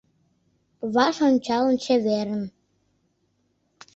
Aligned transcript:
Ваш 0.93 1.15
ончалын, 1.29 1.75
чеверын. 1.83 2.43